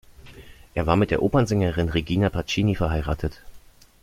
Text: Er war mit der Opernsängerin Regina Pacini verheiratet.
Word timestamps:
Er 0.73 0.87
war 0.87 0.95
mit 0.95 1.11
der 1.11 1.21
Opernsängerin 1.21 1.89
Regina 1.89 2.29
Pacini 2.31 2.75
verheiratet. 2.75 3.39